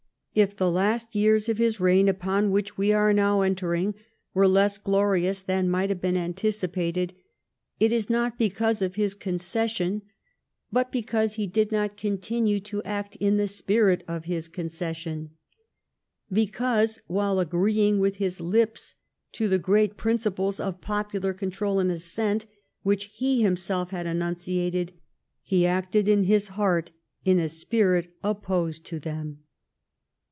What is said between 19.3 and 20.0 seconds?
to the great